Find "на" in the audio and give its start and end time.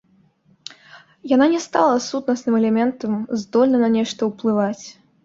3.87-3.91